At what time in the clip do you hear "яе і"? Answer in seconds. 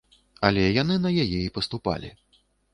1.27-1.53